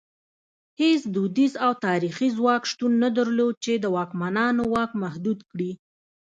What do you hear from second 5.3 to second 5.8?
کړي.